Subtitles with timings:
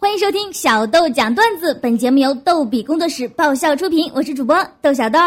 [0.00, 5.18] 欢迎收听小豆讲段子，本节目由逗比工作室爆笑出品，我是主播豆小豆。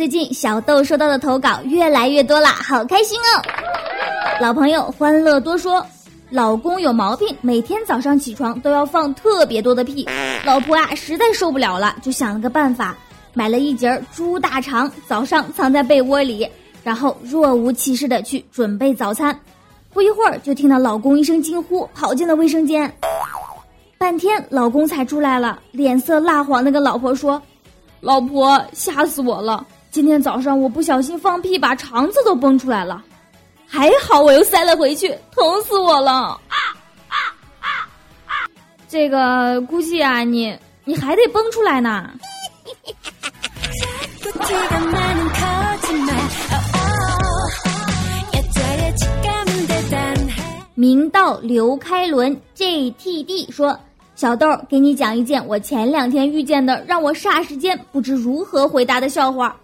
[0.00, 3.44] 最近小豆收到的投稿越来越多了，好开心哦！
[4.40, 5.84] 老朋友欢乐多说，
[6.30, 10.08] 老公有毛病，每天早上起床都要放特别多的屁，
[10.42, 12.96] 老婆啊实在受不了了，就想了个办法，
[13.34, 16.48] 买了一截猪大肠，早上藏在被窝里，
[16.82, 19.38] 然后若无其事的去准备早餐。
[19.92, 22.90] 不一会儿就听到老公一声惊呼，跑进了卫生间，
[23.98, 27.42] 半天老公才出来了，脸色蜡黄的跟老婆说
[28.00, 33.02] ：“老婆，吓死我了！”今天早上我不小心放屁，把肠子都崩出来了，
[33.66, 36.12] 还好我又塞了回去，疼死我了！
[36.12, 36.56] 啊
[37.08, 37.16] 啊
[37.58, 37.68] 啊
[38.26, 38.32] 啊
[38.88, 42.08] 这个估计啊，你你还得崩出来呢。
[50.74, 53.78] 明道刘开伦 JTD 说
[54.14, 59.56] ：“小豆给你讲一件我前两天遇见的，让我霎时间不知如何回答的笑话。”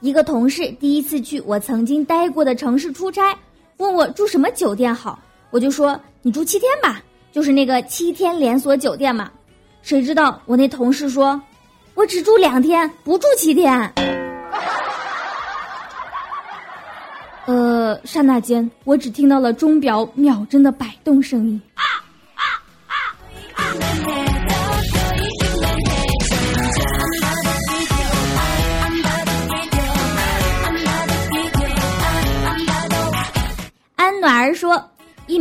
[0.00, 3.36] 一个同事第一次去我曾经待过的城市出差，
[3.78, 5.18] 问我住什么酒店好，
[5.50, 9.30] 我就说你住七天吧，就是那个七天连锁酒店嘛。
[9.82, 11.40] 谁知道我那同事说，
[11.94, 13.92] 我只住两天，不住七天。
[17.46, 21.60] 呃，刹那间，我只听到了钟表秒针的摆动声音。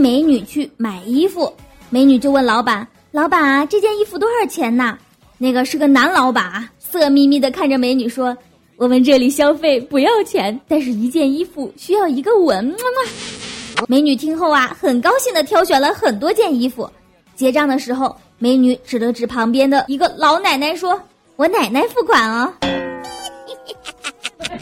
[0.07, 1.53] 美女去买衣服，
[1.89, 4.97] 美女就问老板：‘老板啊，这件衣服多少钱呢？’
[5.37, 8.35] 那个是个男老板啊，色眯眯的看着美女说
[8.79, 16.89] ：‘我们这里消费不要钱，但是一件衣服需要一个吻。’么么美女听后啊，很高兴的挑选了很多件衣服。
[17.35, 20.97] 结账的时候，美女指了指旁边的一个老奶奶说
[21.35, 22.53] ：‘我奶奶付款啊。’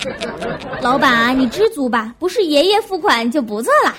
[0.82, 3.94] 老板啊，你知足吧，不是爷爷付款就不错了。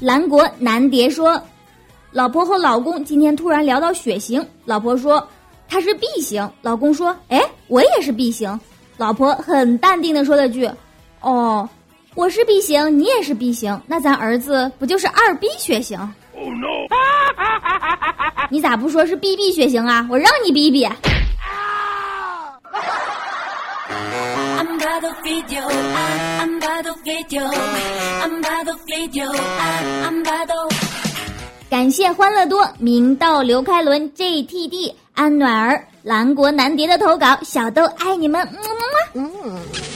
[0.00, 1.40] 蓝国男蝶说
[2.10, 5.26] ：“老婆和老公今天突然聊到血型，老婆说
[5.68, 8.58] 他是 B 型，老公说：哎，我也是 B 型。
[8.96, 10.68] 老婆很淡定的说了句：
[11.20, 11.68] 哦。”
[12.16, 15.96] 我是 B 型，你也是 B 型，那咱儿子不就是二 B 血型
[16.34, 16.88] ？Oh no！
[18.50, 20.04] 你咋不说是 BB 血型啊？
[20.10, 20.84] 我让你比比。
[31.70, 39.30] 感谢欢乐多、明道、刘开伦、JTD、安暖儿、蓝国南蝶的投稿，小豆爱你们，么么么。
[39.44, 39.89] 嗯。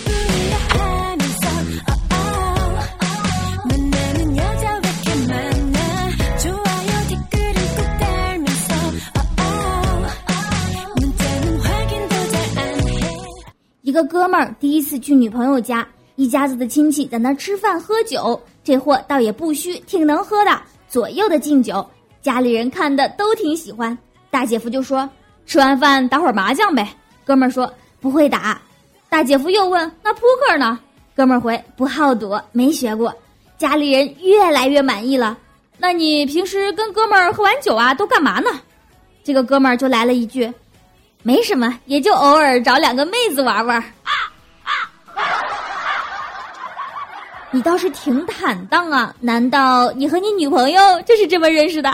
[13.94, 20.50] 一个哥们儿第一次去女朋友家，一家子的亲戚在那吃饭喝酒，这货倒也不虚，挺能喝的，
[20.88, 21.88] 左右的敬酒，
[22.20, 23.96] 家里人看的都挺喜欢。
[24.32, 25.08] 大姐夫就说
[25.46, 26.88] ：“吃完饭打会儿麻将呗。”
[27.24, 27.72] 哥们儿说
[28.02, 28.60] ：“不会打。”
[29.08, 30.76] 大姐夫又问：“那扑克呢？”
[31.14, 33.14] 哥们儿回：“不好赌，没学过。”
[33.56, 35.38] 家里人越来越满意了。
[35.78, 38.50] 那你平时跟哥们儿喝完酒啊，都干嘛呢？
[39.22, 40.52] 这个哥们儿就来了一句。
[41.26, 43.82] 没什么，也就偶尔找两个妹子玩玩。
[47.50, 49.14] 你倒是挺坦荡啊！
[49.20, 51.90] 难道你和你女朋友就是这么认识的？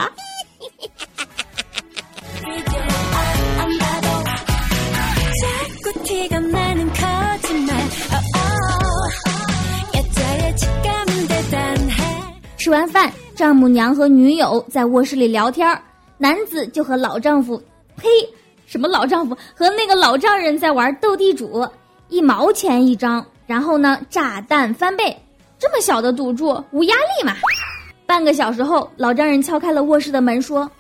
[12.59, 15.81] 吃完饭，丈母娘和女友在卧室里聊天，
[16.19, 17.63] 男子就和老丈夫，
[17.97, 18.09] 呸！
[18.71, 21.69] 什么老丈夫和那个老丈人在玩斗地主，
[22.09, 25.21] 一毛钱一张，然后呢炸弹翻倍，
[25.59, 27.35] 这么小的赌注无压力嘛？
[28.07, 30.71] 半个小时后，老丈人敲开了卧室的门，说：“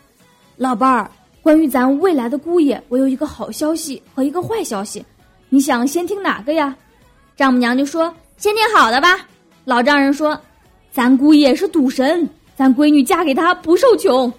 [0.56, 1.10] 老伴儿，
[1.42, 5.04] 关于咱未来的姑爷，我有一个好消息和一个坏消息，
[5.48, 6.72] 你想先听哪个呀？”
[7.34, 9.26] 丈母娘就说：“先听好的吧。”
[9.66, 10.40] 老丈人说
[10.92, 14.32] ：“咱姑爷是赌神，咱闺女嫁给他不受穷。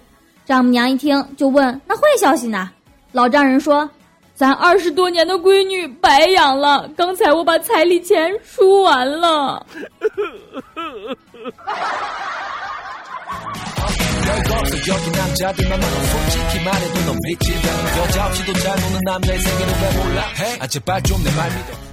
[0.46, 2.70] 丈母娘一听就问：“那坏消息呢？”
[3.12, 3.88] 老丈人说
[4.34, 9.64] ：“咱二十多年的闺女白养了，刚才我把彩礼钱输完了。”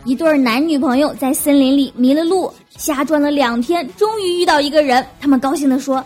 [0.05, 5.05] 一对男女朋友在森林里迷了路，瞎转了两天，终于遇到一个人。
[5.19, 6.01] 他们高兴地说：“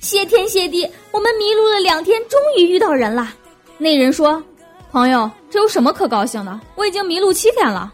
[0.00, 3.32] 谢天谢地，我们迷路了两天，终于遇到人了。”
[3.78, 4.42] 那人说
[4.90, 6.58] ：“朋友，这有什么可高兴的？
[6.74, 7.92] 我已经迷路七天了。”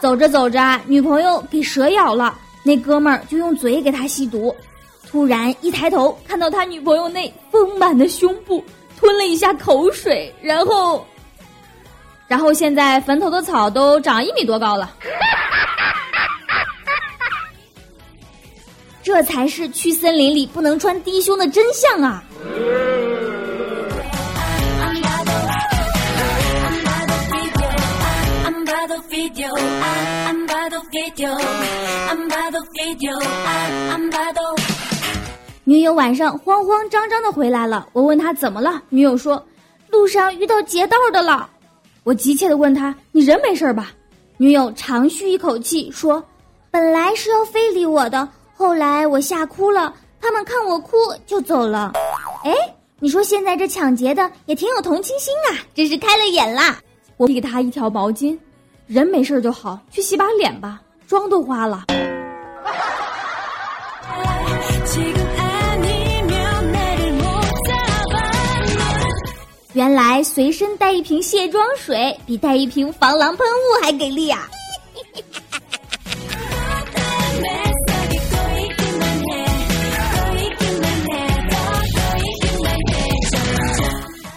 [0.00, 2.34] 走着走着，女朋友给蛇咬了。
[2.62, 4.54] 那哥们儿就用嘴给他吸毒，
[5.10, 8.64] 突然一抬头看到他女朋友那丰满的胸部，
[8.98, 11.06] 吞了一下口水，然后，
[12.26, 14.90] 然后现在坟头的草都长一米多高了。
[19.04, 22.24] 这才是去森林里不能穿低胸的真相啊！
[35.64, 39.46] 女友晚上慌慌张张的回来了，我问她怎么了，女友说
[39.90, 41.50] 路上遇到劫道的了。
[42.04, 43.90] 我急切的问她你人没事吧？
[44.38, 46.24] 女友长吁一口气说
[46.70, 50.96] 本来是要非礼我的，后来我吓哭了，他们看我哭
[51.26, 51.92] 就走了。
[52.44, 52.52] 哎，
[53.00, 56.78] 你说现在这抢劫的也挺有同情心啊，真是开了眼啦！
[57.16, 58.38] 我递给他一条毛巾。
[58.86, 61.84] 人没事就好，去洗把脸吧，妆都花了。
[69.72, 74.48] 原来随身带一瓶卸妆水，比带一瓶防狼喷雾还给力啊！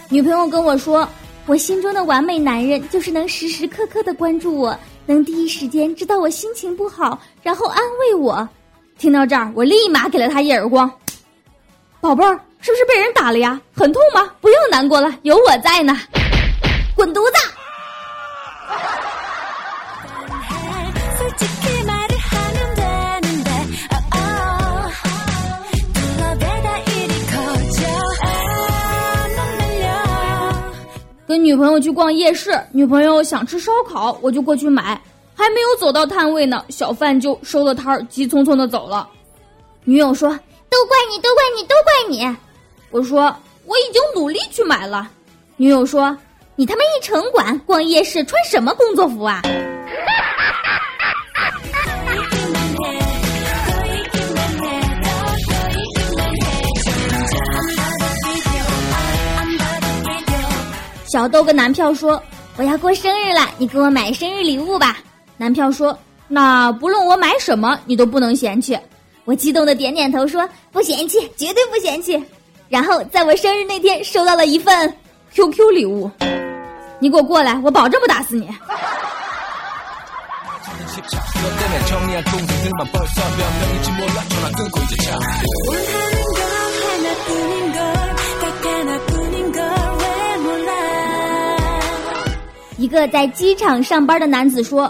[0.09, 1.07] 女朋友跟我说。
[1.45, 8.45] 我心中的完美男人就是能时时刻刻的关注我，能第一时间知道我心情不好，然后安慰我。
[8.97, 10.91] 听到这儿，我立马给了他一耳光。
[12.01, 13.57] 宝贝儿，是不是被人打了呀？
[13.73, 14.29] 很痛吗？
[14.41, 15.97] 不要难过了，有我在呢。
[16.93, 17.46] 滚犊子！
[31.47, 35.01] 女朋友去逛夜市，女朋友想吃烧烤，我就过去买，
[35.33, 39.07] 还没有走到摊位呢，小贩就收了摊儿，急匆匆的走了。
[39.85, 40.27] 女友说
[40.69, 42.37] ：“都怪你，都怪你，都怪你。”
[42.91, 43.33] 我说
[43.63, 45.09] ：“我已经努力去买了。”
[45.55, 46.17] 女友说
[46.57, 49.41] ：“你他妈一城管逛夜市穿什么工作服啊？”
[61.17, 62.21] 小豆跟男票说
[62.57, 64.99] ：“我要过生日了，你给我买生日礼物吧。”
[65.35, 65.97] 男票说
[66.29, 68.77] ：“那不论我买什么，你都不能嫌弃。”
[69.25, 72.23] 我激动的点点头说：“不嫌弃，绝对不嫌弃。”
[72.69, 74.95] 然后在我生日那天收到了一份
[75.33, 76.07] QQ 礼物，
[76.99, 78.47] 你给我过来，我保证不打死你。
[92.87, 94.89] 一个在机场上班的男子说：“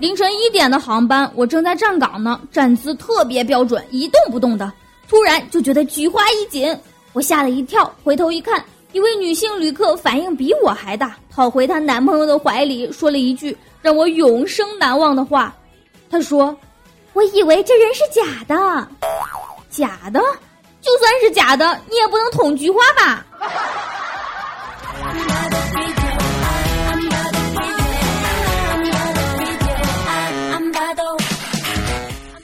[0.00, 4.72] 凌晨一点的航班，我正在站岗呢，站姿特别标准，一动不动的。
[5.08, 6.76] 突然就觉得菊花一紧，
[7.12, 8.60] 我吓了一跳，回头一看，
[8.90, 15.54] 一位女性旅客反应比我还大，跑回她男朋友的怀里，说了一句让我永生难忘的话。
[16.10, 16.52] 她说
[17.14, 18.88] ：‘我以为这人是假的，
[19.70, 20.18] 假的，
[20.80, 23.24] 就算是假的，你也不能捅菊花吧。’”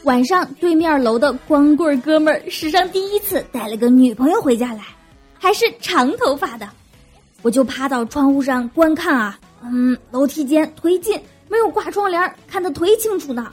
[0.04, 4.82] 晚上，对面楼的光棍哥们儿史上第一次带了个女朋友回家来，
[5.38, 6.68] 还是长头发的。
[7.42, 13.52] 我就趴到窗户上观看啊，嗯，楼梯间忒近，没有挂窗帘，看得忒清楚呢。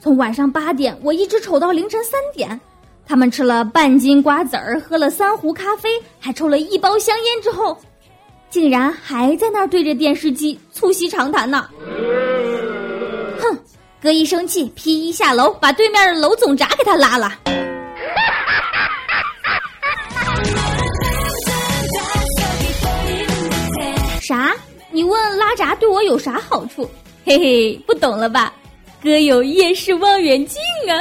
[0.00, 2.60] 从晚上八点，我一直瞅到凌晨三点。
[3.06, 7.78] 他们吃了半斤瓜子儿，喝了三壶咖啡，还抽了一包香烟之后，
[8.48, 11.68] 竟然还在那儿对着电视机促膝长谈呢。
[14.02, 17.34] 哥一生气，劈一下楼，把对面的楼总闸给他拉了。
[24.22, 24.54] 啥？
[24.90, 26.90] 你问拉闸对我有啥好处？
[27.26, 28.50] 嘿嘿，不懂了吧？
[29.02, 30.96] 哥有夜视望远镜啊！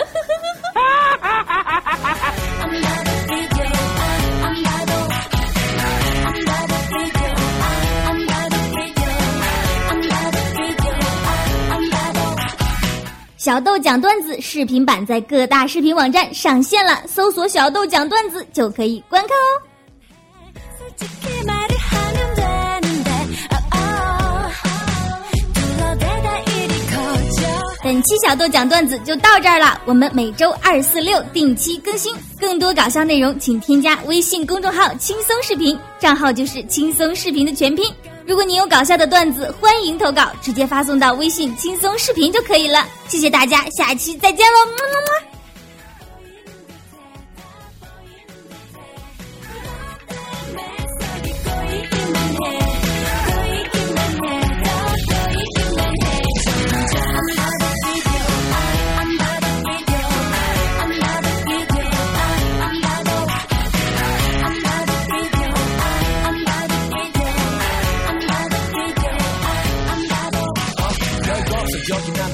[13.39, 19.63] 小豆讲段子视频版在各大视频网站上线了，搜索“小豆讲段子”就可以观看哦。
[27.81, 37.89] 本期小豆讲段子就到这儿了，我们每周二、四、六定期更新，更多搞笑内容请添加微信公众号“轻松视频”，账号就是“轻松视频”的全拼。
[38.29, 42.85] 如果你有搞笑的段子，欢迎投稿，直接发送到微信“轻松视频”就可以了。
[43.07, 45.28] 谢谢大家，下期再见喽，么么么。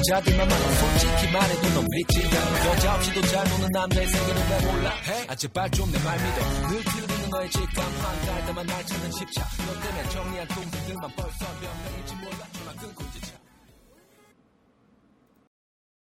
[0.08, 7.50] 자들만 많아 솔직히 말해도넌빛이야여자 없이도 잘 노는 남자의 세계는 왜 몰라아제발 좀 내 말 믿어늘길을걷는너의
[7.50, 13.05] 직감한갈때만 날 찾는십자너때문에 정리한 동생들만 벌써 몇명인지몰라 전화 끊고이제자